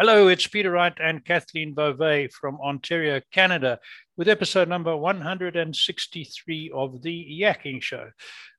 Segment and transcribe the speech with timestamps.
[0.00, 3.78] Hello, it's Peter Wright and Kathleen Beauvais from Ontario, Canada,
[4.16, 8.10] with episode number 163 of The Yakking Show.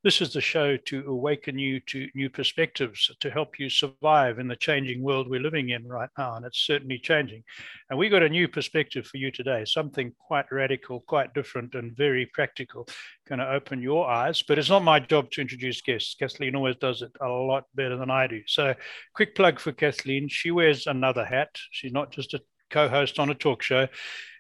[0.04, 4.48] This is the show to awaken you to new perspectives, to help you survive in
[4.48, 6.36] the changing world we're living in right now.
[6.36, 7.44] And it's certainly changing.
[7.90, 11.96] And we got a new perspective for you today, something quite radical, quite different, and
[11.96, 12.88] very practical.
[13.28, 14.42] Going to open your eyes.
[14.42, 16.16] But it's not my job to introduce guests.
[16.16, 18.42] Kathleen always does it a lot better than I do.
[18.48, 18.74] So,
[19.14, 20.28] quick plug for Kathleen.
[20.30, 21.56] She wears another hat.
[21.70, 23.88] She's not just a co host on a talk show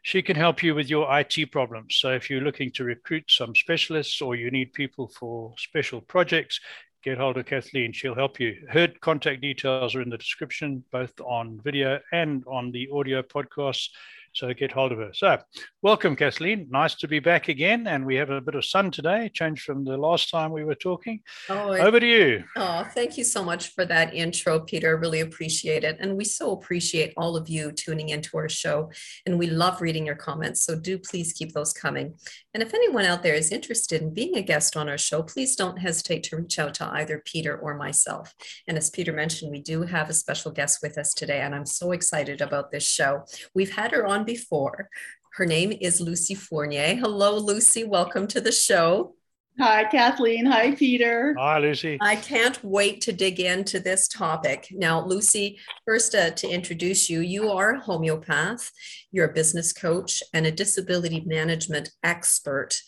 [0.04, 1.96] she can help you with your IT problems.
[1.96, 6.60] So if you're looking to recruit some specialists or you need people for special projects,
[7.04, 7.94] get hold of Kathleen.
[7.94, 8.56] She'll help you.
[8.70, 13.90] Her contact details are in the description, both on video and on the audio podcast.
[14.34, 15.12] So get hold of her.
[15.14, 15.40] So,
[15.82, 16.68] welcome, Kathleen.
[16.70, 17.86] Nice to be back again.
[17.88, 20.76] And we have a bit of sun today, changed from the last time we were
[20.76, 21.20] talking.
[21.50, 22.44] Oh, Over to you.
[22.56, 24.96] Oh, thank you so much for that intro, Peter.
[24.96, 25.98] Really appreciate it.
[26.00, 28.90] And we so appreciate all of you tuning into our show.
[29.26, 30.64] And we love reading your comments.
[30.64, 32.16] So, do please keep those coming.
[32.54, 35.58] And if anyone out there is interested in being a guest on our show, please
[35.58, 38.34] don't hesitate to reach out to either Peter or myself.
[38.68, 41.42] And as Peter mentioned, we do have a special guest with us today.
[41.42, 43.26] And I'm so excited about this show.
[43.54, 44.90] We've had her on on before.
[45.34, 46.96] Her name is Lucie Fournier.
[46.96, 47.84] Hello, Lucie.
[47.84, 49.16] Welcome to the show.
[49.60, 50.46] Hi, Kathleen.
[50.46, 51.36] Hi, Peter.
[51.38, 51.98] Hi, Lucie.
[52.02, 54.68] I can't wait to dig into this topic.
[54.72, 58.72] Now, Lucie, first uh, to introduce you, you are a homeopath,
[59.12, 62.82] you're a business coach, and a disability management expert.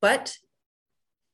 [0.00, 0.36] But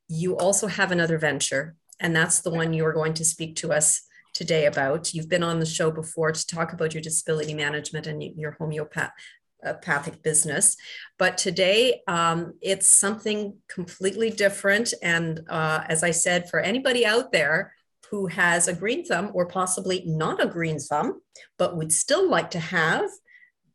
[0.09, 3.73] you also have another venture, and that's the one you are going to speak to
[3.73, 4.03] us
[4.35, 5.15] today about.
[5.15, 10.23] You've been on the show before to talk about your disability management and your homeopathic
[10.23, 10.77] business.
[11.19, 14.93] But today um, it's something completely different.
[15.03, 17.73] And uh, as I said, for anybody out there
[18.11, 21.21] who has a green thumb or possibly not a green thumb,
[21.59, 23.09] but would still like to have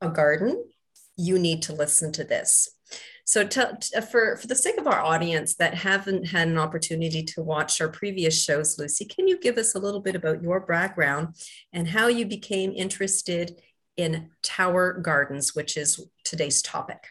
[0.02, 0.64] a garden,
[1.18, 2.70] you need to listen to this.
[3.30, 7.22] So, to, to, for, for the sake of our audience that haven't had an opportunity
[7.22, 10.60] to watch our previous shows, Lucie, can you give us a little bit about your
[10.60, 11.36] background
[11.72, 13.62] and how you became interested
[13.96, 17.06] in tower gardens, which is today's topic?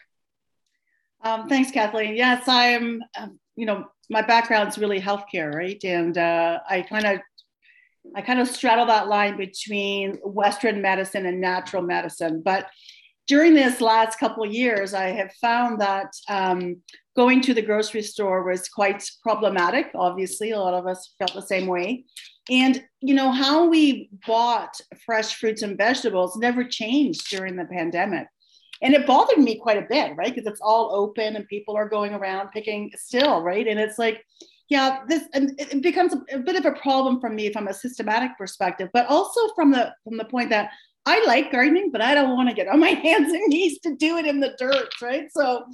[1.23, 2.17] Um, thanks, Kathleen.
[2.17, 3.01] Yes, I am.
[3.17, 5.81] Um, you know, my background is really healthcare, right?
[5.85, 7.21] And uh, I kind of
[8.13, 12.41] I kind of straddle that line between Western medicine and natural medicine.
[12.43, 12.67] But
[13.29, 16.77] during this last couple of years, I have found that um,
[17.15, 19.91] going to the grocery store was quite problematic.
[19.93, 22.05] Obviously, a lot of us felt the same way.
[22.49, 28.25] And, you know, how we bought fresh fruits and vegetables never changed during the pandemic.
[28.81, 30.33] And it bothered me quite a bit, right?
[30.33, 33.67] Because it's all open and people are going around picking still, right?
[33.67, 34.25] And it's like,
[34.69, 37.73] yeah, this and it becomes a, a bit of a problem for me from a
[37.73, 40.69] systematic perspective, but also from the from the point that
[41.05, 43.95] I like gardening, but I don't want to get on my hands and knees to
[43.95, 45.31] do it in the dirt, right?
[45.31, 45.65] So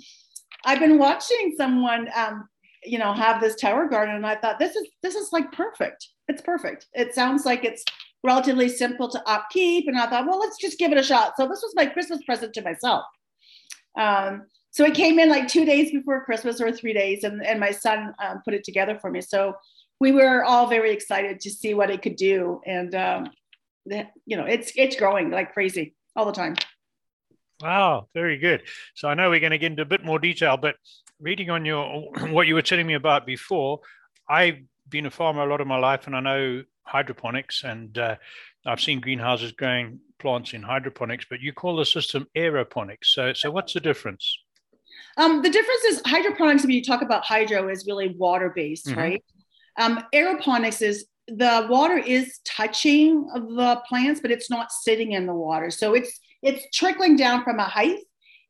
[0.66, 2.48] I've been watching someone, um,
[2.84, 6.08] you know, have this tower garden, and I thought this is this is like perfect.
[6.28, 6.88] It's perfect.
[6.94, 7.84] It sounds like it's
[8.24, 11.34] relatively simple to upkeep, and I thought, well, let's just give it a shot.
[11.38, 13.06] So this was my Christmas present to myself.
[13.98, 17.60] Um, so it came in like two days before Christmas or three days, and, and
[17.60, 19.22] my son um, put it together for me.
[19.22, 19.54] So
[20.00, 23.30] we were all very excited to see what it could do, and um,
[23.86, 26.56] you know, it's it's growing like crazy all the time.
[27.62, 28.64] Wow, very good.
[28.96, 30.76] So I know we're going to get into a bit more detail, but
[31.20, 33.80] reading on your what you were telling me about before,
[34.30, 34.58] I've
[34.90, 38.16] been a farmer a lot of my life, and I know hydroponics, and uh,
[38.66, 43.06] I've seen greenhouses growing plants in hydroponics, but you call the system aeroponics.
[43.06, 44.38] So, so what's the difference?
[45.18, 46.64] Um, the difference is hydroponics.
[46.64, 49.00] When you talk about hydro, is really water based, mm-hmm.
[49.00, 49.24] right?
[49.78, 55.34] Um, aeroponics is the water is touching the plants, but it's not sitting in the
[55.34, 55.72] water.
[55.72, 58.00] So it's it's trickling down from a height,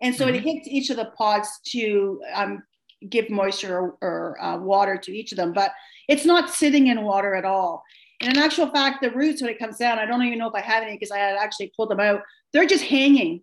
[0.01, 0.35] and so mm-hmm.
[0.35, 2.63] it hits each of the pods to um,
[3.09, 5.71] give moisture or, or uh, water to each of them, but
[6.07, 7.83] it's not sitting in water at all.
[8.21, 10.55] And in actual fact, the roots when it comes down, I don't even know if
[10.55, 12.21] I have any because I had actually pulled them out.
[12.53, 13.41] They're just hanging.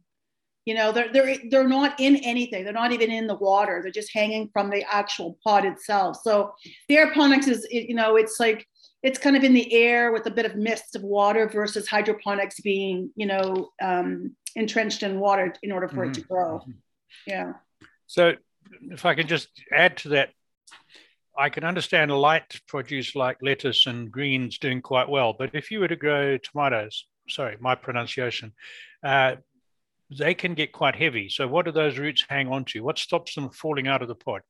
[0.64, 2.64] You know, they're they're they're not in anything.
[2.64, 3.80] They're not even in the water.
[3.82, 6.18] They're just hanging from the actual pod itself.
[6.22, 6.52] So
[6.88, 8.66] the aeroponics is, you know, it's like
[9.02, 12.60] it's kind of in the air with a bit of mist of water versus hydroponics
[12.60, 16.10] being, you know, um, entrenched in water in order for mm-hmm.
[16.10, 16.32] it to mm-hmm.
[16.32, 16.58] grow.
[16.58, 16.70] Mm-hmm.
[17.26, 17.52] Yeah.
[18.06, 18.34] So,
[18.90, 20.30] if I can just add to that,
[21.36, 25.80] I can understand light produce like lettuce and greens doing quite well, but if you
[25.80, 28.52] were to grow tomatoes, sorry, my pronunciation,
[29.02, 29.36] uh,
[30.10, 31.28] they can get quite heavy.
[31.28, 32.80] So, what do those roots hang on to?
[32.80, 34.42] What stops them falling out of the pot?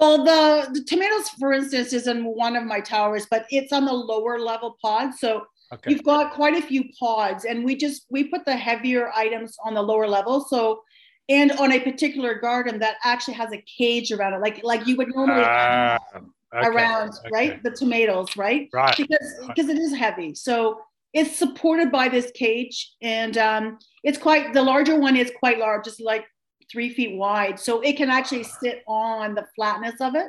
[0.00, 3.84] Well, the, the tomatoes, for instance, is in one of my towers, but it's on
[3.84, 5.14] the lower level pod.
[5.14, 5.92] So Okay.
[5.92, 9.74] You've got quite a few pods, and we just we put the heavier items on
[9.74, 10.40] the lower level.
[10.40, 10.82] So,
[11.28, 14.96] and on a particular garden that actually has a cage around it, like like you
[14.96, 16.26] would normally uh, okay.
[16.66, 17.28] around okay.
[17.32, 18.68] right the tomatoes, right?
[18.72, 18.96] Right.
[18.96, 20.34] Because because it is heavy.
[20.34, 20.80] So
[21.12, 25.86] it's supported by this cage, and um, it's quite the larger one is quite large.
[25.86, 26.24] It's like
[26.70, 30.28] three feet wide, so it can actually sit on the flatness of it.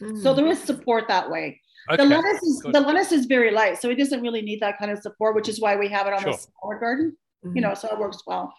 [0.00, 0.22] Mm.
[0.22, 1.60] So there is support that way.
[1.90, 2.02] Okay.
[2.02, 2.74] The lettuce is Good.
[2.74, 5.48] the lettuce is very light, so it doesn't really need that kind of support, which
[5.48, 6.32] is why we have it on sure.
[6.32, 7.16] the smaller garden.
[7.44, 7.56] Mm-hmm.
[7.56, 8.54] You know, so it works well.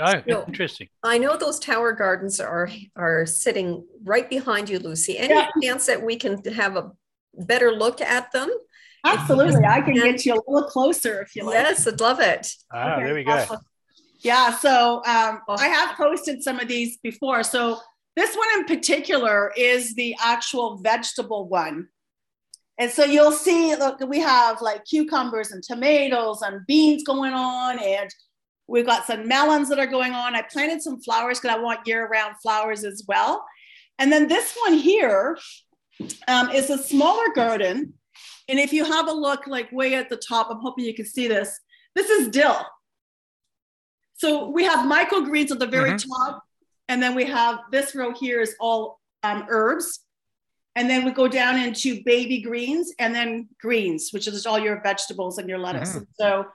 [0.00, 0.88] Oh, so, interesting.
[1.04, 5.18] I know those tower gardens are are sitting right behind you, Lucie.
[5.18, 5.48] Any yeah.
[5.62, 6.92] chance that we can have a
[7.34, 8.50] better look at them?
[9.04, 9.64] Absolutely.
[9.64, 11.54] I can get you a little closer if you like.
[11.54, 12.48] Yes, I'd love it.
[12.72, 13.04] Ah, okay.
[13.04, 13.46] there we go.
[14.22, 14.56] Yeah.
[14.56, 17.42] So um, I have posted some of these before.
[17.42, 17.80] So
[18.14, 21.88] this one in particular is the actual vegetable one.
[22.78, 27.78] And so you'll see, look, we have like cucumbers and tomatoes and beans going on,
[27.78, 28.10] and
[28.66, 30.34] we've got some melons that are going on.
[30.34, 33.44] I planted some flowers because I want year round flowers as well.
[33.98, 35.38] And then this one here
[36.28, 37.94] um, is a smaller garden.
[38.48, 41.06] And if you have a look like way at the top, I'm hoping you can
[41.06, 41.60] see this.
[41.94, 42.64] This is dill.
[44.22, 46.08] So we have microgreens at the very mm-hmm.
[46.08, 46.44] top.
[46.88, 49.98] And then we have this row here is all um, herbs.
[50.76, 54.80] And then we go down into baby greens and then greens, which is all your
[54.80, 55.94] vegetables and your lettuce.
[55.96, 56.04] Mm-hmm.
[56.20, 56.46] So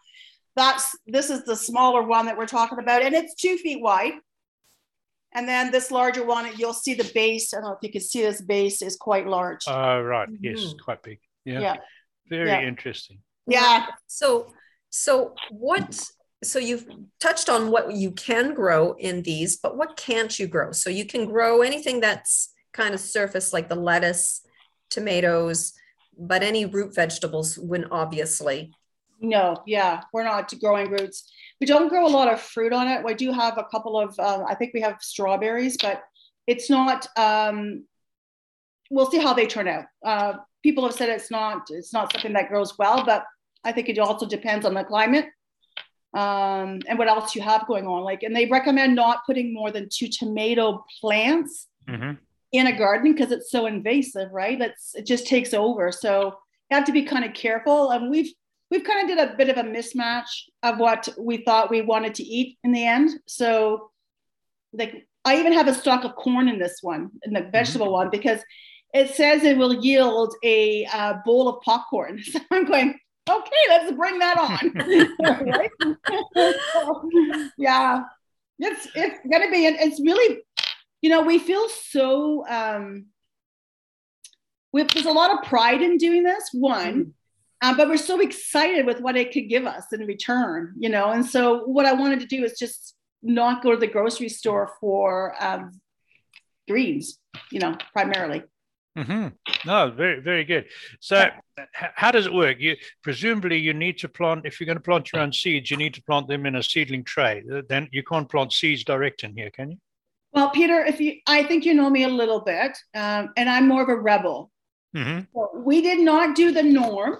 [0.56, 4.13] that's this is the smaller one that we're talking about, and it's two feet wide.
[5.34, 7.54] And then this larger one, you'll see the base.
[7.54, 9.66] I don't know if you can see this base is quite large.
[9.68, 10.30] Oh, uh, right.
[10.30, 10.46] Mm-hmm.
[10.46, 11.20] Yes, quite big.
[11.44, 11.60] Yeah.
[11.60, 11.75] yeah.
[12.30, 12.62] Very yeah.
[12.62, 13.20] interesting.
[13.46, 13.86] Yeah.
[14.08, 14.54] So,
[14.90, 16.10] so what?
[16.44, 16.86] So you've
[17.19, 20.72] touched on what you can grow in these, but what can't you grow?
[20.72, 24.45] So you can grow anything that's kind of surface like the lettuce,
[24.89, 25.74] tomatoes,
[26.18, 28.72] but any root vegetables wouldn't obviously.
[29.19, 31.31] No, yeah, we're not growing roots.
[31.60, 33.04] We don't grow a lot of fruit on it.
[33.04, 36.04] We do have a couple of, uh, I think we have strawberries, but
[36.45, 37.07] it's not.
[37.18, 37.86] Um,
[38.92, 39.86] we'll see how they turn out.
[40.06, 43.25] Uh, people have said it's not, it's not something that grows well, but
[43.63, 45.25] I think it also depends on the climate
[46.13, 48.04] um, and what else you have going on.
[48.04, 52.13] Like, and they recommend not putting more than two tomato plants mm-hmm
[52.51, 54.57] in a garden because it's so invasive, right?
[54.57, 55.92] That's it just takes over.
[55.92, 56.36] So
[56.69, 57.92] you have to be kind of careful.
[57.92, 58.31] And we've
[58.71, 60.30] we've kind of did a bit of a mismatch
[60.63, 63.12] of what we thought we wanted to eat in the end.
[63.27, 63.92] So
[64.74, 67.94] like I even have a stalk of corn in this one, in the vegetable mm-hmm.
[67.94, 68.42] one, because
[68.94, 72.21] it says it will yield a uh, bowl of popcorn.
[72.31, 72.98] So I'm going,
[73.29, 74.59] okay, let's bring that on.
[77.57, 78.03] yeah,
[78.59, 79.65] it's it's gonna be.
[79.65, 80.41] It's really
[81.01, 83.07] you know, we feel so, um,
[84.71, 87.09] we, there's a lot of pride in doing this, one, mm-hmm.
[87.62, 91.12] uh, but we're so excited with what it could give us in return, you know.
[91.12, 94.71] And so, what I wanted to do is just not go to the grocery store
[94.79, 95.79] for um,
[96.68, 97.19] greens,
[97.51, 98.44] you know, primarily.
[98.98, 99.28] Mm-hmm.
[99.68, 100.66] No, very, very good.
[101.00, 101.30] So,
[101.72, 102.58] how does it work?
[102.60, 104.46] You presumably you need to plant.
[104.46, 106.63] If you're going to plant your own seeds, you need to plant them in a
[106.63, 107.44] seedling tray.
[107.70, 109.77] Then you can't plant seeds direct in here, can you?
[110.34, 113.68] Well, Peter, if you, I think you know me a little bit, um, and I'm
[113.68, 114.51] more of a rebel.
[114.96, 115.22] Mm-hmm.
[115.34, 117.18] So we did not do the norm.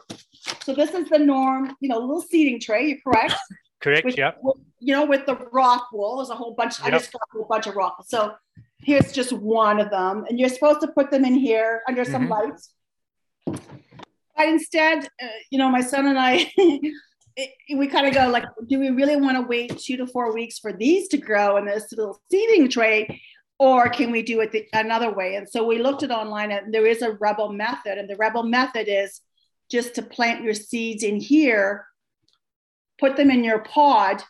[0.64, 2.88] So this is the norm, you know, little seeding tray.
[2.88, 3.36] You're correct.
[3.82, 4.06] correct.
[4.06, 4.32] With, yeah.
[4.80, 6.80] you know, with the rock wool, there's a whole bunch.
[6.80, 6.88] Yep.
[6.88, 8.04] I just got a whole bunch of rock.
[8.08, 8.34] So
[8.80, 12.28] here's just one of them, and you're supposed to put them in here under some
[12.28, 12.52] mm-hmm.
[12.52, 12.74] lights.
[13.46, 16.52] But instead, uh, you know, my son and I
[17.38, 20.34] it, we kind of go like, do we really want to wait two to four
[20.34, 23.22] weeks for these to grow in this little seeding tray?
[23.60, 25.36] Or can we do it the, another way?
[25.36, 27.98] And so we looked at online and there is a rebel method.
[27.98, 29.22] And the rebel method is
[29.70, 31.86] just to plant your seeds in here,
[33.00, 34.24] put them in your pod.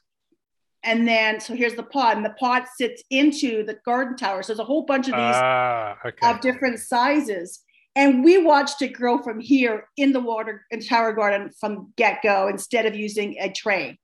[0.83, 4.43] And then, so here's the pod, and the pod sits into the garden tower.
[4.43, 6.29] So there's a whole bunch of these uh, okay.
[6.29, 7.63] of different sizes.
[7.95, 12.47] And we watched it grow from here in the water in tower garden from get-go
[12.47, 13.97] instead of using a tray.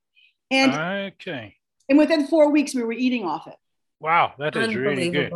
[0.49, 0.73] And
[1.13, 1.55] okay.
[1.89, 3.55] and within four weeks we were eating off it.
[3.99, 5.31] Wow that is really good.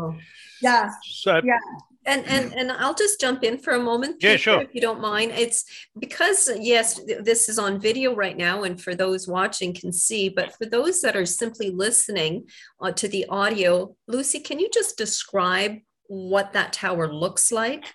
[0.62, 1.60] Yeah so yeah
[2.08, 4.24] and and and I'll just jump in for a moment.
[4.24, 4.62] Yeah, sure.
[4.62, 5.66] If you don't mind, it's
[6.00, 10.30] because yes, this is on video right now, and for those watching can see.
[10.30, 12.48] But for those that are simply listening
[12.82, 17.86] uh, to the audio, Lucie, can you just describe what that tower looks like?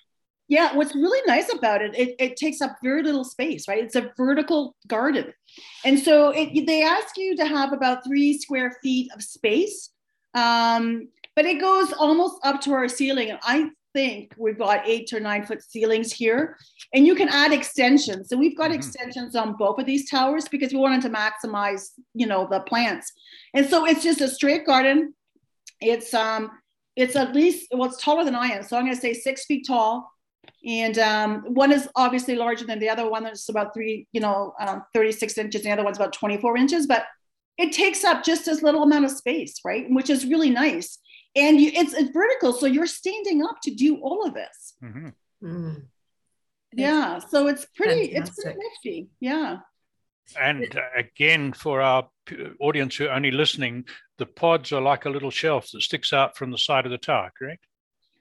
[0.49, 3.83] Yeah, what's really nice about it, it, it takes up very little space, right?
[3.83, 5.33] It's a vertical garden.
[5.83, 9.91] And so it, they ask you to have about three square feet of space.
[10.35, 13.31] Um, but it goes almost up to our ceiling.
[13.31, 16.57] And I think we've got eight or nine foot ceilings here,
[16.95, 18.29] and you can add extensions.
[18.29, 18.77] So we've got Mhm.
[18.77, 23.13] extensions on both of these towers because we wanted to maximize, you know, the plants.
[23.55, 25.15] And so it's just a straight garden.
[25.81, 26.51] It's um,
[26.97, 29.45] it's at least well, it's taller than I am, so I'm going to say six
[29.47, 30.11] feet tall.
[30.67, 33.25] And um, one is obviously larger than the other one.
[33.25, 35.63] That's about three, you know, um, 36 inches.
[35.63, 37.05] And the other one's about 24 inches, but
[37.59, 39.87] it takes up just as little amount of space, right?
[39.89, 40.99] Which is really nice.
[41.35, 44.75] And you, it's, it's vertical, so you're standing up to do all of this.
[44.83, 45.13] Mhm.
[45.43, 45.83] Mm.
[46.75, 49.09] Yeah, so it's pretty, it's pretty nifty.
[49.21, 49.59] Yeah.
[50.41, 52.09] And uh, again, for our
[52.61, 53.85] audience who are only listening,
[54.19, 56.99] the pods are like a little shelf that sticks out from the side of the
[56.99, 57.67] tower, correct?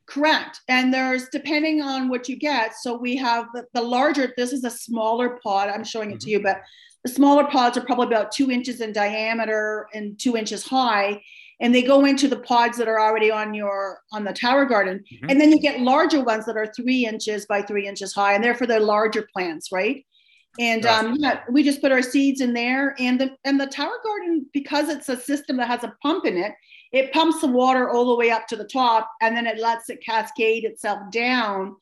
[0.05, 0.59] Correct.
[0.67, 2.75] And there's depending on what you get.
[2.75, 5.69] So we have the, the larger, this is a smaller pod.
[5.69, 6.61] I'm showing it to you, but
[7.03, 11.21] the smaller pods are probably about two inches in diameter and two inches high.
[11.61, 15.03] And they go into the pods that are already on your on the tower garden.
[15.13, 15.29] Mhm.
[15.29, 18.43] And then you get larger ones that are three inches by three inches high, and
[18.43, 20.03] therefore they're for the larger plants, right?
[20.59, 21.05] And Right.
[21.05, 24.47] um, yeah, we just put our seeds in there, and the and the tower garden
[24.51, 26.53] because it's a system that has a pump in it,
[26.91, 29.89] it pumps the water all the way up to the top, and then it lets
[29.89, 31.75] it cascade itself down.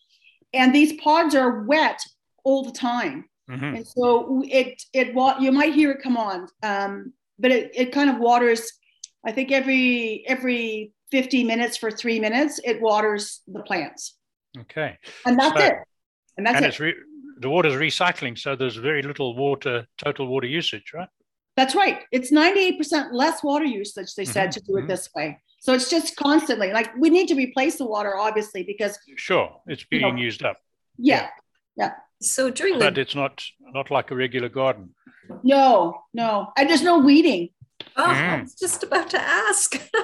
[0.53, 1.99] And these pods are wet
[2.43, 3.77] all the time, Mhm.
[3.77, 5.07] and so it it
[5.39, 8.71] you might hear it come on, um, but it it kind of waters.
[9.25, 14.15] I think every every 50 minutes for three minutes, it waters the plants,
[14.57, 14.97] Okay.
[15.25, 15.73] and that's So- it.
[16.37, 16.69] And that's and it.
[16.69, 16.95] it's re-
[17.39, 21.09] the water's recycling, so there's very little water, total water usage, right?
[21.57, 21.99] That's right.
[22.11, 24.87] It's 98% less water usage, they said, Mhm, to do it mhm.
[24.87, 25.39] this way.
[25.59, 29.81] So it's just constantly like we need to replace the water, obviously, because Sure, it's
[29.91, 30.57] You being know, used up,
[30.97, 31.27] Yeah,
[31.75, 34.95] yeah, So during but the it's not not like a regular garden.
[35.43, 36.53] no, no.
[36.57, 37.49] And there's no weeding.
[37.97, 38.41] Oh, I Mhm.
[38.43, 39.79] was just about to ask.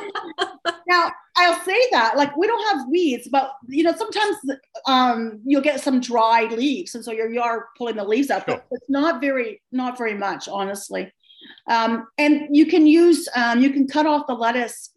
[0.87, 4.37] Now, I'll say that, like, we don't have weeds, but you know, sometimes
[4.87, 8.45] um, you'll get some dried leaves, and so you're, you are pulling the leaves out,
[8.45, 11.11] but it's not very, not very much, honestly.
[11.67, 14.91] Um, and you can use, um, you can cut off the lettuce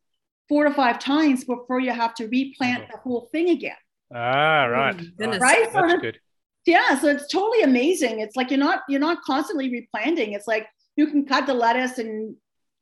[0.49, 2.91] four to five times before you have to replant Mhm.
[2.93, 3.77] the whole thing again.
[4.15, 4.97] Ah, right.
[5.19, 5.41] my right.
[5.41, 5.73] Right?
[5.73, 6.21] So That's the- good.
[6.67, 8.21] Yeah, so it's totally amazing.
[8.21, 10.33] It's like you're not you're not constantly replanting.
[10.35, 10.67] It's like
[10.97, 12.37] you can cut the lettuce and a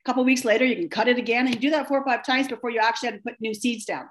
[0.06, 2.24] couple weeks later you can cut it again and you do that four or five
[2.24, 4.06] times before you actually have to put new seeds down.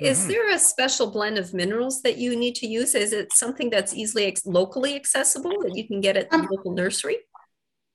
[0.00, 0.28] Is Mhm.
[0.28, 2.94] there a special blend of minerals that you need to use?
[2.94, 6.48] Is it something that's easily ex- locally accessible that you can get at the Um,
[6.50, 7.18] local nursery?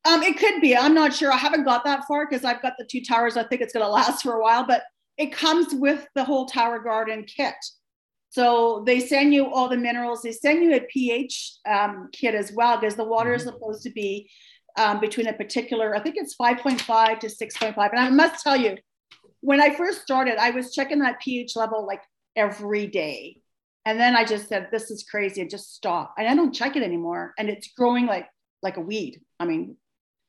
[0.05, 0.75] Um, it could be.
[0.75, 1.31] I'm not sure.
[1.31, 3.38] I haven't got that far because I've got the two towers.
[3.38, 4.83] I think it's going to last for a while, but
[5.17, 7.55] it comes with the whole tower garden kit.
[8.29, 10.22] So they send you all the minerals.
[10.24, 13.51] They send you a pH um, kit as well because the water is Mhm.
[13.53, 14.29] supposed to be
[14.75, 15.96] um, between a particular.
[15.96, 17.89] I think it's 5.5 to 6.5.
[17.92, 18.77] And I must tell you,
[19.42, 22.01] when I first started, I was checking that pH level like
[22.36, 23.42] every day.
[23.86, 25.42] And then I just said, this is crazy.
[25.42, 26.15] and just stop.
[26.18, 27.34] And I don't check it anymore.
[27.38, 28.27] And it's growing like
[28.62, 29.20] like a weed.
[29.42, 29.75] I mean,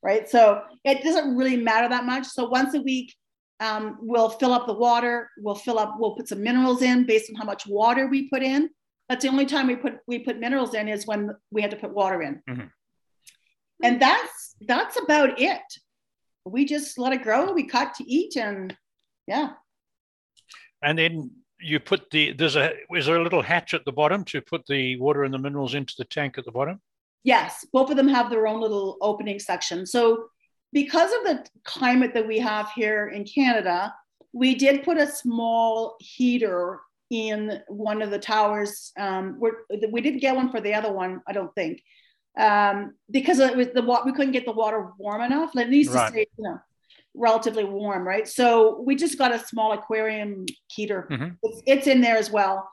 [0.02, 0.28] right?
[0.28, 2.26] So it doesn't really matter that much.
[2.26, 3.14] So once a week,
[3.60, 5.30] um, we'll fill up the water.
[5.38, 5.94] We'll fill up.
[6.00, 8.70] We'll put some minerals in based on how much water we put in.
[9.08, 11.76] That's the only time we put we put minerals in is when we had to
[11.76, 12.42] put water in.
[12.50, 12.70] Mhm.
[13.84, 15.62] And that's that's about it.
[16.44, 17.52] We just let it grow.
[17.52, 18.76] We cut to eat, and
[19.26, 19.50] yeah.
[20.82, 24.24] And then you put the there's a is there a little hatch at the bottom
[24.24, 26.80] to put the water and the minerals into the tank at the bottom?
[27.22, 29.86] Yes, both of them have their own little opening section.
[29.86, 30.26] So,
[30.72, 33.94] because of the climate that we have here in Canada,
[34.32, 38.92] we did put a small heater in one of the towers.
[38.98, 41.82] Um, we're, we didn't get one for the other one, I don't think,
[42.38, 44.02] um, because it was the water.
[44.06, 45.54] We couldn't get the water warm enough.
[45.56, 46.06] It needs Right.
[46.06, 46.58] to stay, you know,
[47.14, 48.26] relatively warm, right?
[48.26, 51.06] So we just got a small aquarium heater.
[51.10, 51.36] Mhm.
[51.42, 52.68] It's, it's in there as well.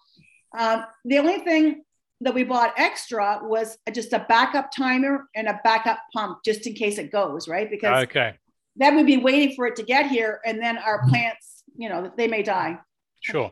[0.57, 1.83] Um, the only thing
[2.21, 6.73] that we bought extra was just a backup timer and a backup pump just in
[6.73, 7.69] case it goes, right?
[7.69, 8.33] Because Okay,
[8.75, 12.11] then we'd be waiting for it to get here and then our plants, you know,
[12.17, 12.79] they may die.
[13.21, 13.51] sure.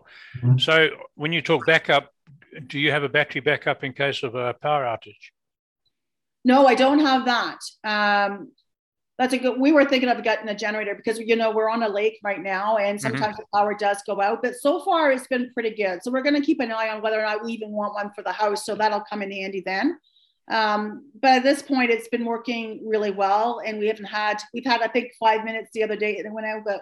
[0.57, 2.11] So when you talk backup,
[2.67, 5.29] do you have a battery backup in case of a power outage?
[6.45, 7.59] No, I don't have that.
[7.83, 8.51] Um,
[9.17, 9.59] that's a good.
[9.59, 12.41] We were thinking of getting a generator because you know we're on a lake right
[12.41, 14.41] now, and sometimes the power does go out.
[14.41, 16.01] But so far, it's been pretty good.
[16.01, 18.11] So we're going to keep an eye on whether or not we even want one
[18.15, 18.65] for the house.
[18.65, 19.99] So that'll come in handy then.
[20.49, 24.41] Um, but at this point, it's been working really well, and we haven't had.
[24.53, 26.63] We've had I think five minutes the other day, and it went out.
[26.65, 26.81] But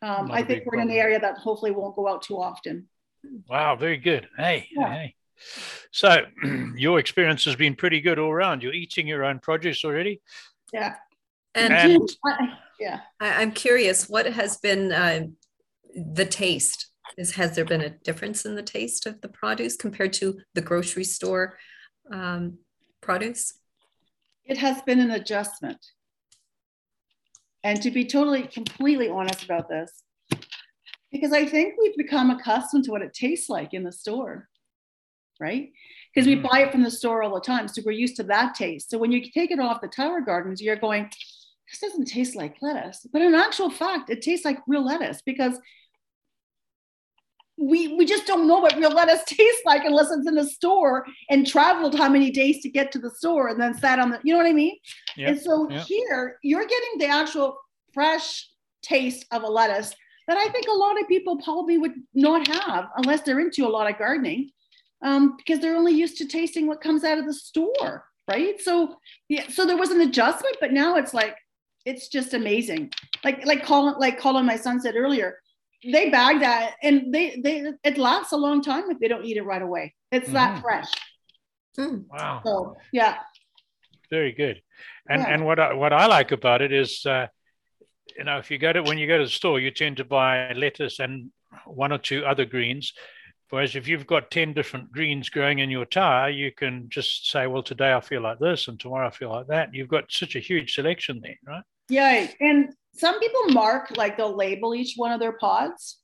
[0.00, 2.88] um, I think we're in an area that hopefully won't go out too often.
[3.48, 4.26] Wow, very good.
[4.36, 4.92] Hey, Yeah.
[4.92, 5.14] hey.
[5.90, 6.24] So
[6.76, 8.62] your experience has been pretty good all around.
[8.62, 10.20] You're eating your own produce already.
[10.72, 10.94] Yeah.
[11.54, 13.00] And And- I- yeah.
[13.20, 15.26] I, I'm curious, what has been uh,
[15.94, 16.86] the taste
[17.18, 20.62] Is has there been a difference in the taste of the produce compared to the
[20.62, 21.58] grocery store
[22.10, 22.58] um,
[23.00, 23.54] produce?
[24.44, 25.78] It has been an adjustment.
[27.62, 30.02] And to be totally, completely honest about this,
[31.12, 34.48] because I think we've become accustomed to what it tastes like in the store,
[35.40, 35.70] right?
[36.14, 36.46] Because we mm-hmm.
[36.48, 37.68] buy it from the store all the time.
[37.68, 38.90] So we're used to that taste.
[38.90, 41.10] So when you take it off the tower gardens, you're going,
[41.70, 43.06] this doesn't taste like lettuce.
[43.12, 45.58] But in actual fact, it tastes like real lettuce because
[47.58, 51.06] we we just don't know what real lettuce tastes like unless it's in the store
[51.30, 54.18] and traveled how many days to get to the store and then sat on the
[54.24, 54.76] you know what I mean?
[55.16, 55.28] Yep.
[55.28, 55.86] And so yep.
[55.86, 57.56] here you're getting the actual
[57.92, 58.48] fresh
[58.82, 59.94] taste of a lettuce
[60.28, 63.68] that I think a lot of people probably would not have unless they're into a
[63.68, 64.50] lot of gardening,
[65.02, 68.60] um, because they're only used to tasting what comes out of the store, right?
[68.60, 68.96] So
[69.28, 71.36] yeah, so there was an adjustment, but now it's like
[71.84, 72.92] it's just amazing.
[73.24, 75.38] Like like Colin, like Colin, my son said earlier,
[75.84, 79.36] they bag that and they they it lasts a long time if they don't eat
[79.36, 79.94] it right away.
[80.10, 80.34] It's mm-hmm.
[80.34, 80.90] that fresh.
[81.78, 82.04] Mm.
[82.08, 82.40] Wow.
[82.44, 83.18] So yeah.
[84.10, 84.62] Very good.
[85.08, 85.34] And yeah.
[85.34, 87.26] and what I, what I like about it is, uh,
[88.16, 90.04] you know, if you go to when you go to the store, you tend to
[90.04, 91.30] buy lettuce and
[91.66, 92.92] one or two other greens.
[93.52, 97.46] Whereas if you've got 10 different greens growing in your tower, you can just say,
[97.46, 99.74] well, today I feel like this and tomorrow I feel like that.
[99.74, 101.62] You've got such a huge selection there, right?
[101.90, 102.28] Yeah.
[102.40, 105.98] And some people mark like they'll label each one of their pods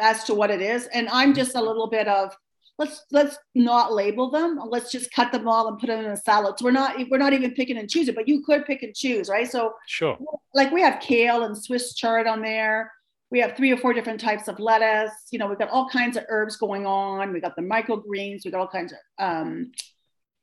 [0.00, 2.34] as to what it is and i'm just a little bit of
[2.78, 6.16] let's let's not label them let's just cut them all and put them in a
[6.16, 8.94] salad so we're not we're not even picking and choosing but you could pick and
[8.94, 10.16] choose right so sure
[10.54, 12.90] like we have kale and swiss chard on there
[13.30, 16.16] we have three or four different types of lettuce you know we've got all kinds
[16.16, 19.72] of herbs going on We've got the microgreens We've got all kinds of um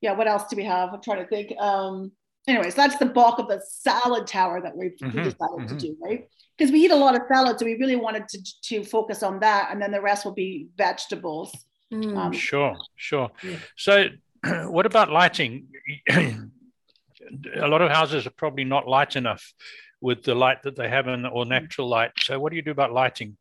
[0.01, 2.11] yeah what else do we have i'm trying to think um
[2.47, 5.67] anyways, that's the bulk of the salad tower that we've mm-hmm, decided mm-hmm.
[5.67, 6.27] to do, right?
[6.57, 9.39] Because we eat a lot of salad, so we really wanted to, to focus on
[9.41, 11.55] that, and then the rest will be vegetables.
[11.93, 12.17] Mm.
[12.17, 13.29] Um, sure, sure.
[13.43, 13.57] Yeah.
[13.75, 14.07] So,
[14.43, 15.67] what about lighting?
[16.09, 19.53] a lot of houses are probably not light enough
[20.01, 21.49] with the light that they have in or mm.
[21.49, 22.11] natural light.
[22.19, 23.37] So, what do you do about lighting?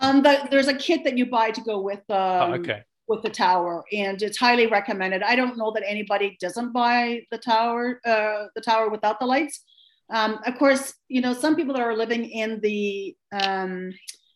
[0.00, 2.02] Um, the, there's a kit that you buy to go with.
[2.10, 6.36] Um, oh, okay with the tower and it's highly recommended i don't know that anybody
[6.40, 9.60] doesn't buy the tower uh, the tower without the lights
[10.10, 13.92] um, of course you know some people that are living in the um,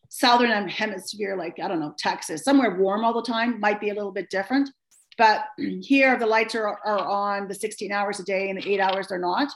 [0.09, 3.94] southern hemisphere like i don't know texas somewhere warm all the time might be a
[3.94, 4.68] little bit different
[5.16, 5.46] but
[5.81, 9.09] here the lights are, are on the 16 hours a day and the eight hours
[9.09, 9.50] they're not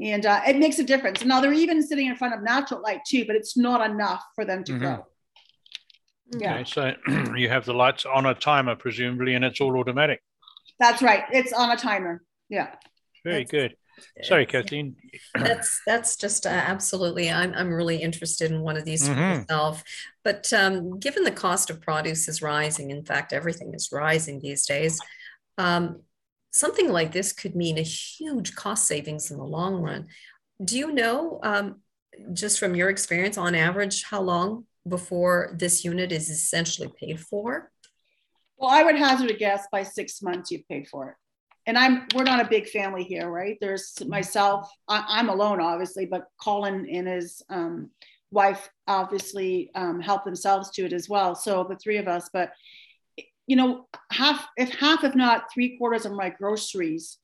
[0.00, 3.00] and uh, it makes a difference now they're even sitting in front of natural light
[3.06, 4.84] too but it's not enough for them to mm-hmm.
[4.84, 5.06] grow
[6.38, 6.54] yeah.
[6.54, 6.94] Okay, so
[7.36, 10.22] you have the lights on a timer, presumably, and it's all automatic.
[10.78, 11.24] That's right.
[11.32, 12.22] It's on a timer.
[12.48, 12.74] Yeah.
[13.24, 13.76] Very that's, good.
[14.22, 14.96] Sorry, Kathleen.
[15.34, 17.30] That's that's just uh, absolutely.
[17.30, 19.40] I'm I'm really interested in one of these mm-hmm.
[19.40, 19.84] myself.
[20.24, 24.66] But um, given the cost of produce is rising, in fact, everything is rising these
[24.66, 24.98] days.
[25.58, 26.00] Um,
[26.52, 30.06] something like this could mean a huge cost savings in the long run.
[30.62, 31.80] Do you know, um,
[32.32, 37.70] just from your experience, on average, how long before this unit is essentially paid for?
[38.58, 41.14] Well, I would hazard a guess by six months you've paid for it.
[41.66, 43.56] And I'm we're not a big family here, right?
[43.60, 47.90] There's myself, I, am alone, obviously, but Colin and his um,
[48.32, 51.34] wife obviously um, help themselves to it as well.
[51.34, 52.50] So the three of us, but
[53.46, 57.18] you know, half if half, if not three quarters of my groceries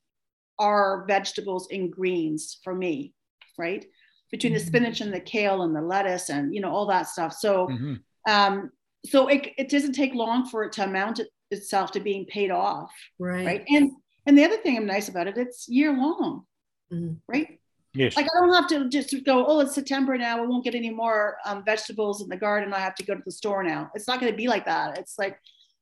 [0.57, 3.13] are vegetables and greens for me,
[3.57, 3.85] right?
[4.31, 4.67] between the mm-hmm.
[4.67, 7.95] spinach and the kale and the lettuce and you know all that stuff so mm-hmm.
[8.29, 8.71] um
[9.05, 12.51] so it, it doesn't take long for it to amount it, itself to being paid
[12.51, 13.91] off right right and
[14.25, 16.43] and the other thing i'm nice about it it's year long
[16.91, 17.13] mm-hmm.
[17.27, 17.59] right
[17.93, 20.75] yes like i don't have to just go oh it's september now we won't get
[20.75, 23.89] any more um, vegetables in the garden i have to go to the store now
[23.95, 25.39] it's not going to be like that it's like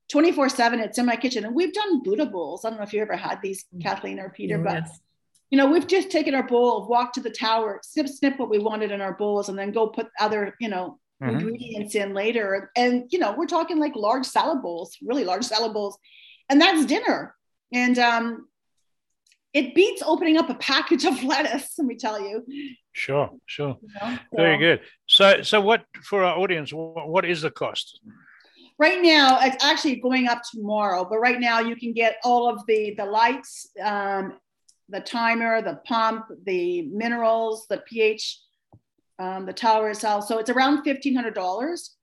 [0.10, 2.93] 24 7 it's in my kitchen and we've done buddha bowls i don't know if
[2.93, 3.82] you ever had these mm-hmm.
[3.82, 4.89] kathleen or peter yes.
[4.89, 4.98] but
[5.50, 8.60] you know, we've just taken our bowl, walked to the tower, snip, snip what we
[8.60, 11.38] wanted in our bowls, and then go put other, you know, mm-hmm.
[11.38, 12.70] ingredients in later.
[12.76, 15.98] And, you know, we're talking like large salad bowls, really large salad bowls.
[16.50, 17.34] And that's dinner.
[17.74, 18.48] And um,
[19.54, 22.46] it beats opening up a package of lettuce, let me tell you.
[22.91, 23.78] Sure, sure.
[23.82, 24.82] You know, so, Very good.
[25.06, 26.72] So, so what for our audience?
[26.74, 28.02] What is the cost?
[28.80, 31.06] Right now, it's actually going up tomorrow.
[31.10, 34.38] But right now, you can get all of the the lights um,
[34.90, 38.40] the timer, the pump, the minerals, the pH,
[39.20, 40.26] um, the tower itself.
[40.26, 41.96] So it's around fifteen hundred dollars.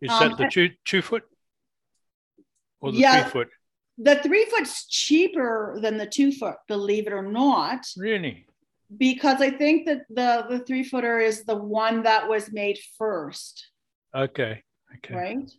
[0.00, 1.24] Is um, that the two two foot
[2.80, 3.48] or the yeah, three foot?
[3.98, 7.84] The three foot's cheaper than the two foot, believe it or not.
[7.96, 8.46] Really?
[8.96, 13.68] Because I think that the the three footer is the one that was made first.
[14.14, 14.62] Okay.
[14.96, 15.14] Okay.
[15.14, 15.50] Right.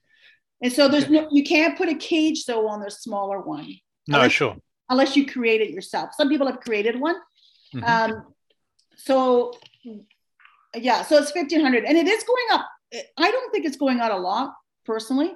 [0.62, 3.68] And so there's no, you can't put a cage though on the smaller one.
[4.08, 4.56] No, Unless- sure.
[4.90, 6.12] unless you create it yourself.
[6.16, 7.16] Some people have created one.
[7.74, 7.88] Mhm.
[7.88, 8.34] Um,
[8.98, 9.54] so
[10.76, 12.68] yeah, so it's fifteen hundred, and it is going up.
[13.18, 14.54] I don't think it's going out a lot
[14.86, 15.34] personally.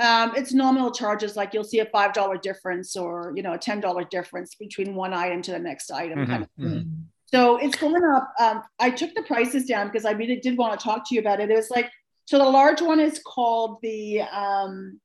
[0.00, 3.58] Um, it's nominal charges, like you'll see a five dollar difference or you know a
[3.58, 6.26] ten dollar difference between one item to the next item.
[6.26, 7.02] kind of Mhm, mhm.
[7.26, 8.32] so it's going up.
[8.40, 11.20] Um, I took the prices down because I really did want to talk to you
[11.20, 11.50] about it.
[11.50, 11.90] It was like
[12.24, 15.00] so the large one is called the um,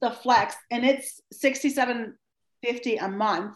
[0.00, 2.16] the Flex, and it's sixty seven
[2.62, 3.54] fifty a month,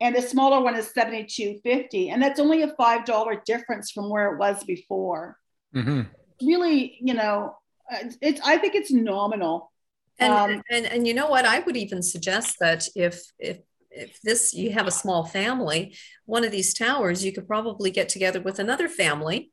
[0.00, 3.90] and the smaller one is seventy two fifty, and that's only a five dollar difference
[3.90, 5.38] from where it was before.
[5.74, 6.08] Mhm.
[6.42, 7.56] Really, you know,
[7.90, 9.72] it's, it's I think it's nominal.
[10.18, 11.44] And, Um, and and you know what?
[11.44, 13.58] I would even suggest that if if
[13.90, 15.96] if this you have a small family,
[16.26, 19.50] one of these towers, you could probably get together with another family,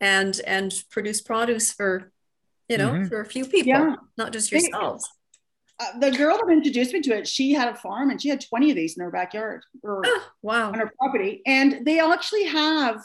[0.00, 2.12] and and produce produce for,
[2.68, 3.08] you know, Mhm.
[3.08, 3.96] for a few people, Yeah.
[4.16, 5.08] not just They- yourselves.
[5.78, 8.40] Uh, the girl that introduced me to it, she had a farm and she had
[8.40, 9.64] twenty of these in her backyard.
[9.82, 10.68] Or, Ah, wow.
[10.68, 13.02] on her property and they actually have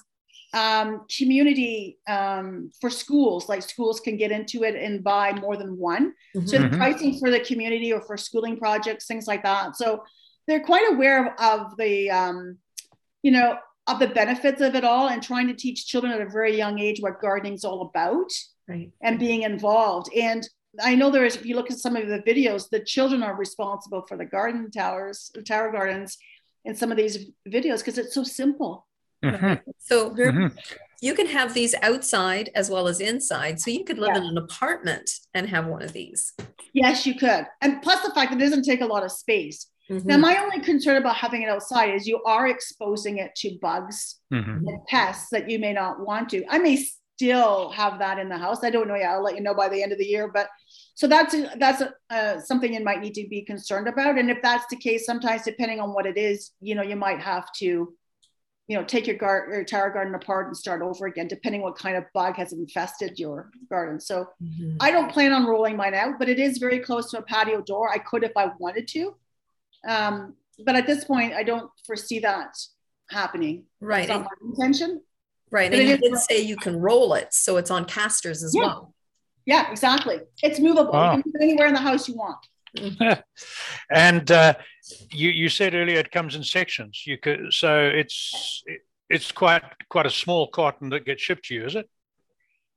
[0.54, 5.78] um, community um, for schools like schools can get into it and buy more than
[5.78, 6.48] one so Mhm.
[6.52, 6.78] the Mhm.
[6.78, 10.02] pricing for the community or for schooling projects things like that so
[10.48, 11.34] they're quite aware of,
[11.72, 12.58] of the um,
[13.22, 16.30] you know of the benefits of it all and trying to teach children at a
[16.30, 18.32] very young age what gardening's all about
[18.68, 18.90] Right.
[19.02, 20.48] and being involved and
[20.84, 23.34] I know there is, if you look at some of the videos, the children are
[23.34, 26.18] responsible for the garden towers, tower gardens
[26.66, 28.86] in some of these videos because it's so simple.
[29.24, 29.62] Mhm.
[29.80, 30.52] So Mhm.
[31.00, 33.62] you can have these outside as well as inside.
[33.62, 34.22] So you could live Yeah.
[34.24, 36.34] in an apartment and have one of these.
[36.74, 37.48] Yes, you could.
[37.62, 39.68] And plus the fact that it doesn't take a lot of space.
[39.90, 40.22] Now, Mhm.
[40.22, 44.68] my only concern about having it outside is you are exposing it to bugs Mhm.
[44.68, 46.44] and pests that you may not want to.
[46.50, 48.64] I may still have that in the house.
[48.64, 49.12] I don't know yet.
[49.12, 50.28] I'll let you know by the end of the year.
[50.28, 50.50] But
[50.96, 54.18] so that's that's uh, something you might need to be concerned about.
[54.18, 57.20] And if that's the case, sometimes depending on what it is, you know, you might
[57.20, 57.96] have to,
[58.68, 61.78] you know, take your gar- your tower garden apart and start over again, depending what
[61.78, 64.00] kind of bug has infested your garden.
[64.00, 64.78] So Mhm.
[64.80, 67.62] I don't plan on rolling mine out, but it is very close to a patio
[67.62, 67.92] door.
[67.92, 69.16] I could if I wanted to.
[69.88, 72.56] Um, but at this point, I don't foresee that
[73.10, 73.66] happening.
[73.82, 74.02] Right.
[74.02, 75.02] It's not my intention.
[75.52, 75.70] right.
[75.70, 77.34] but And you is- did say you can roll it.
[77.34, 78.62] So it's on casters as Yeah.
[78.64, 78.94] well.
[79.46, 80.18] Yeah, exactly.
[80.42, 80.92] It's movable.
[80.94, 81.18] Wow.
[81.18, 82.38] You can put it anywhere in the house you want.
[83.92, 84.54] and uh,
[85.12, 87.04] you you said earlier it comes in sections.
[87.06, 88.64] You could so it's
[89.10, 91.88] it's quite quite a small carton that gets shipped to you, is it?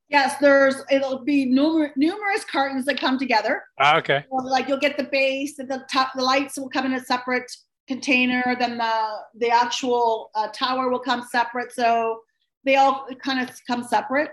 [0.09, 3.63] Yes, there's it'll be numer- numerous cartons that come together.
[3.79, 4.25] Ah, okay.
[4.29, 6.99] Well, like you'll get the base, and the top, the lights will come in a
[6.99, 7.51] separate
[7.87, 8.55] container.
[8.57, 11.71] Then the the actual uh, tower will come separate.
[11.73, 12.21] So
[12.63, 14.31] they all kind of come separate.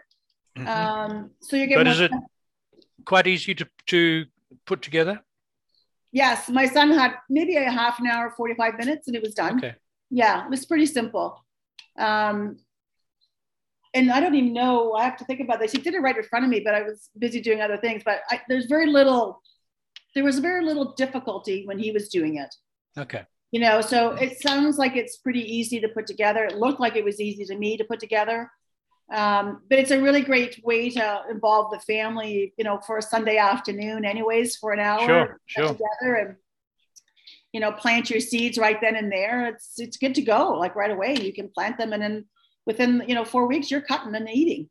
[0.56, 0.66] Mhm.
[0.66, 1.76] Um, so you get.
[1.76, 2.12] But is it
[3.04, 4.24] quite easy to to
[4.64, 5.20] put together?
[6.12, 9.34] Yes, my son had maybe a half an hour, forty five minutes, and it was
[9.34, 9.58] done.
[9.58, 9.74] Okay.
[10.08, 11.44] Yeah, it was pretty simple.
[11.98, 12.56] Um,
[13.96, 14.92] and I don't even know.
[14.92, 15.72] I have to think about this.
[15.72, 18.02] He did it right in front of me, but I was busy doing other things.
[18.04, 19.42] But I, there's very little.
[20.14, 22.54] There was very little difficulty when he was doing it.
[22.98, 23.22] Okay.
[23.52, 26.44] You know, so it sounds like it's pretty easy to put together.
[26.44, 28.50] It looked like it was easy to me to put together.
[29.12, 33.02] Um, but it's a really great way to involve the family, you know, for a
[33.02, 35.68] Sunday afternoon, anyways, for an hour Sure, sure.
[35.68, 36.36] together and
[37.52, 39.46] you know plant your seeds right then and there.
[39.46, 41.16] It's it's good to go, like right away.
[41.18, 42.24] You can plant them, and then
[42.66, 44.68] within you know four weeks, you're cutting and eating.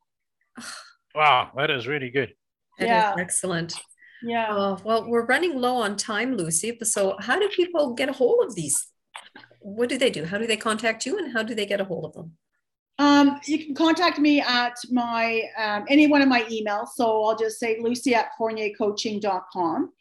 [1.14, 2.34] Wow, that is really good.
[2.80, 3.16] That is Yeah.
[3.18, 3.74] excellent.
[4.22, 4.48] Yeah.
[4.50, 6.78] Oh, well, we're running low on time, Lucie.
[6.84, 8.88] So, how do people get a hold of these?
[9.60, 10.26] What do they do?
[10.26, 12.38] How do they contact you, and how do they get a hold of them?
[12.98, 16.90] Um, you can contact me at my um, any one of my emails.
[16.96, 19.92] So I'll just say lucie at fourniercoaching.com.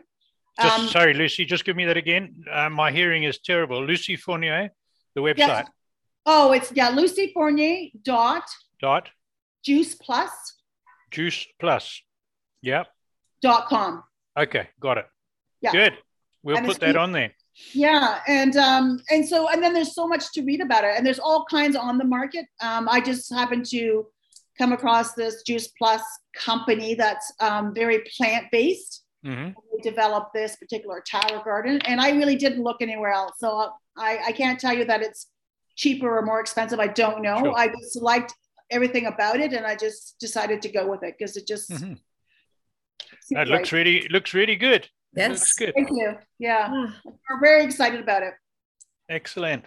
[0.60, 1.44] Just Um, sorry, Lucie.
[1.44, 2.44] Just give me that again.
[2.50, 3.84] Uh, my hearing is terrible.
[3.84, 4.70] Lucie Fournier,
[5.14, 5.66] the website Yes.
[6.26, 8.44] Oh, it's yeah, Lucie Fournier dot
[8.80, 9.08] dot
[9.64, 10.30] juice plus
[11.10, 12.02] juice plus.
[12.60, 12.84] Yeah.
[13.40, 14.02] dot com.
[14.36, 15.06] Okay, got it.
[15.60, 15.72] Yeah.
[15.72, 15.94] Good.
[16.42, 17.32] We'll And put that on there.
[17.72, 21.06] Yeah, and um, and so and then there's so much to read about it, and
[21.06, 22.46] there's all kinds on the market.
[22.60, 24.06] Um, I just happened to
[24.56, 26.02] come across this Juice Plus
[26.34, 29.04] company that's um, very plant based.
[29.24, 33.34] hmm We developed this particular tower garden, and I really didn't look anywhere else.
[33.38, 35.26] So I, I can't tell you that it's
[35.76, 36.78] cheaper or more expensive.
[36.80, 37.38] I don't know.
[37.38, 37.58] Sure.
[37.58, 38.34] I just liked
[38.70, 41.70] everything about it, and I just decided to go with it because it just.
[41.70, 41.98] Mhm.
[43.22, 43.78] seems That looks right.
[43.84, 44.88] really looks really good.
[45.18, 45.30] Yes.
[45.30, 45.74] Looks good.
[45.74, 46.16] Thank you.
[46.38, 48.34] Yeah, Ah, we're very excited about it.
[49.08, 49.64] Excellent.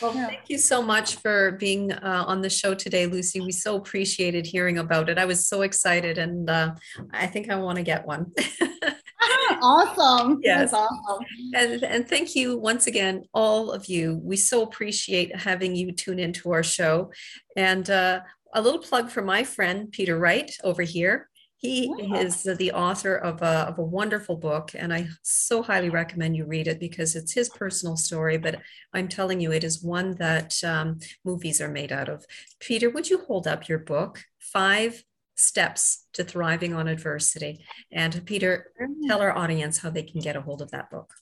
[0.00, 0.26] Well, Yeah.
[0.26, 3.40] thank you so much for being uh, on the show today, Lucie.
[3.40, 5.18] We so appreciated hearing about it.
[5.18, 6.74] I was so excited, and uh,
[7.12, 8.32] I think I want to get one.
[9.62, 10.40] awesome.
[10.44, 10.70] Yes.
[10.70, 11.24] That's awesome.
[11.54, 14.20] And, and thank you once again, all of you.
[14.22, 17.10] We so appreciate having you tune into our show.
[17.56, 18.20] And uh,
[18.54, 21.28] a little plug for my friend, Peter Wright, over here.
[21.62, 22.18] He Wow.
[22.18, 26.44] is the author of a, of a wonderful book, and I so highly recommend you
[26.44, 28.36] read it because it's his personal story.
[28.36, 28.60] But
[28.92, 32.26] I'm telling you, it is one that um, movies are made out of.
[32.58, 35.04] Peter, would you hold up your book, Five
[35.36, 37.64] Steps to Thriving on Adversity?
[37.92, 38.72] And Peter,
[39.06, 41.14] tell our audience how they can get a hold of that book.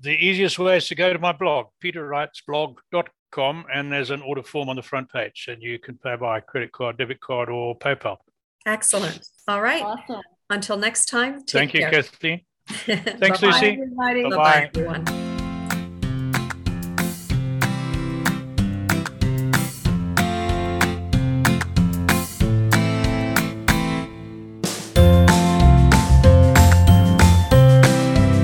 [0.00, 4.70] The easiest way is to go to my blog, peterwritesblog.com, and there's an order form
[4.70, 8.16] on the front page, and you can pay by credit card, debit card, or PayPal.
[8.66, 9.26] Excellent.
[9.48, 9.82] All right.
[9.82, 10.22] Awesome.
[10.48, 11.40] Until next time.
[11.44, 11.90] Thank you, care.
[11.90, 12.40] Kathleen.
[12.68, 13.46] Thanks, Bye-bye.
[13.46, 13.76] Lucie.
[13.76, 14.22] Bye-bye.
[14.30, 15.29] Bye-bye, everyone.